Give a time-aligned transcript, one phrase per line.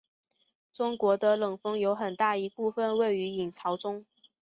[0.73, 4.03] 中国的冷锋有很大一部分位于隐槽中。